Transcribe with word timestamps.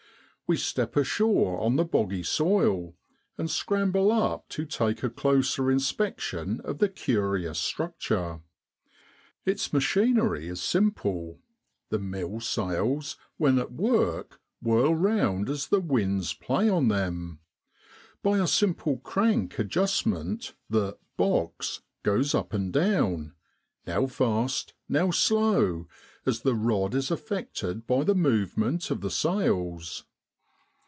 We 0.47 0.57
step 0.57 0.97
ashore 0.97 1.61
on 1.61 1.77
the 1.77 1.85
boggy 1.85 2.23
soil, 2.23 2.97
and 3.37 3.49
scramble 3.49 4.11
up 4.11 4.49
to 4.49 4.65
take 4.65 5.01
a 5.01 5.09
closer 5.09 5.71
inspection 5.71 6.59
of 6.65 6.79
the 6.79 6.89
curious 6.89 7.57
structure. 7.57 8.41
Its 9.45 9.71
machinery 9.71 10.49
is 10.49 10.61
simple: 10.61 11.39
the 11.87 11.99
mill 11.99 12.41
sails 12.41 13.15
when 13.37 13.59
at 13.59 13.71
work 13.71 14.41
whirl 14.61 14.93
round 14.93 15.47
as 15.49 15.67
the 15.67 15.79
winds 15.79 16.33
play 16.33 16.67
on 16.67 16.89
them. 16.89 17.39
By 18.21 18.37
a 18.39 18.45
simple 18.45 18.97
crank 18.97 19.57
adjust 19.57 20.05
ment 20.05 20.53
the' 20.69 20.97
box' 21.25 21.79
goes 22.03 22.35
up 22.35 22.51
and 22.51 22.73
down, 22.73 23.35
now 23.87 24.05
fast, 24.05 24.73
now 24.89 25.11
slow, 25.11 25.87
as 26.25 26.41
the 26.41 26.55
rod 26.55 26.93
is 26.93 27.09
affected 27.09 27.87
by 27.87 28.03
the 28.03 28.15
movement 28.15 28.91
of 28.91 28.99
the 28.99 29.11
sails. 29.11 30.03